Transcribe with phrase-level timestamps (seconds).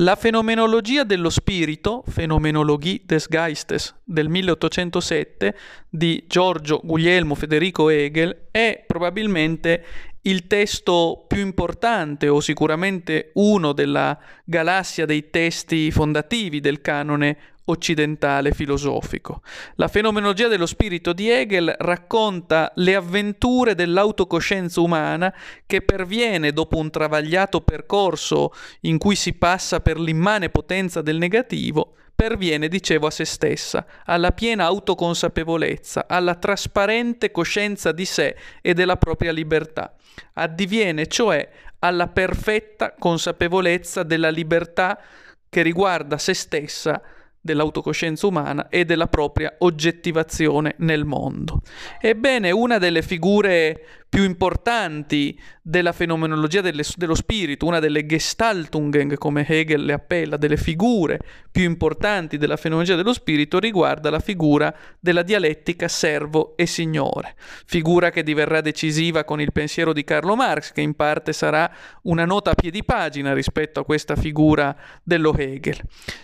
[0.00, 5.56] La fenomenologia dello spirito, Phänomenologie des Geistes, del 1807
[5.88, 9.84] di Giorgio Guglielmo Federico Hegel, è probabilmente
[10.22, 17.36] il testo più importante o sicuramente uno della galassia dei testi fondativi del canone
[17.70, 19.42] occidentale filosofico.
[19.76, 25.34] La fenomenologia dello spirito di Hegel racconta le avventure dell'autocoscienza umana
[25.66, 31.94] che perviene dopo un travagliato percorso in cui si passa per l'immane potenza del negativo,
[32.14, 38.96] perviene, dicevo, a se stessa, alla piena autoconsapevolezza, alla trasparente coscienza di sé e della
[38.96, 39.94] propria libertà.
[40.32, 45.00] Addiviene, cioè, alla perfetta consapevolezza della libertà
[45.48, 47.00] che riguarda se stessa
[47.40, 51.62] dell'autocoscienza umana e della propria oggettivazione nel mondo.
[52.00, 59.46] Ebbene, una delle figure più importanti della fenomenologia delle, dello spirito, una delle Gestaltungen, come
[59.46, 65.22] Hegel le appella, delle figure più importanti della fenomenologia dello spirito, riguarda la figura della
[65.22, 67.34] dialettica servo e signore,
[67.66, 71.70] figura che diverrà decisiva con il pensiero di Carlo Marx, che in parte sarà
[72.02, 75.78] una nota a piedi pagina rispetto a questa figura dello Hegel.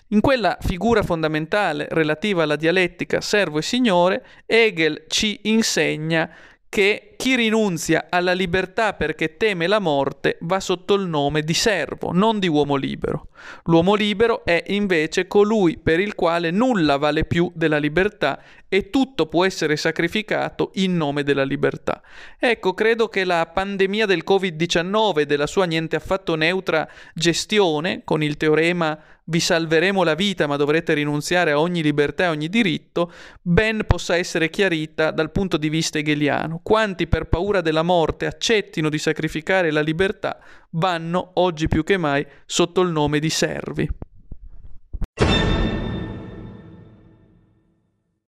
[0.08, 6.30] In quella figura fondamentale relativa alla dialettica servo e signore, Hegel ci insegna
[6.74, 12.10] che chi rinunzia alla libertà perché teme la morte va sotto il nome di servo,
[12.10, 13.28] non di uomo libero.
[13.66, 19.26] L'uomo libero è invece colui per il quale nulla vale più della libertà e tutto
[19.26, 22.02] può essere sacrificato in nome della libertà.
[22.40, 28.20] Ecco, credo che la pandemia del Covid-19 e della sua niente affatto neutra gestione, con
[28.20, 33.12] il teorema vi salveremo la vita ma dovrete rinunziare a ogni libertà e ogni diritto,
[33.40, 36.60] ben possa essere chiarita dal punto di vista hegeliano.
[36.62, 40.38] Quanti per paura della morte accettino di sacrificare la libertà
[40.70, 43.88] vanno, oggi più che mai, sotto il nome di servi.